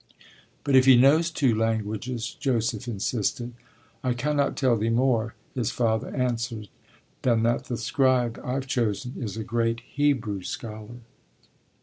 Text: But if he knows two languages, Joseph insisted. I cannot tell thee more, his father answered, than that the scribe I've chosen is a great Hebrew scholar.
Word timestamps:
But 0.63 0.75
if 0.75 0.85
he 0.85 0.95
knows 0.97 1.29
two 1.29 1.53
languages, 1.53 2.35
Joseph 2.39 2.87
insisted. 2.87 3.53
I 4.03 4.13
cannot 4.15 4.55
tell 4.57 4.75
thee 4.75 4.89
more, 4.89 5.35
his 5.53 5.69
father 5.69 6.07
answered, 6.09 6.69
than 7.21 7.43
that 7.43 7.65
the 7.65 7.77
scribe 7.77 8.41
I've 8.43 8.65
chosen 8.65 9.13
is 9.19 9.37
a 9.37 9.43
great 9.43 9.81
Hebrew 9.81 10.41
scholar. 10.41 11.01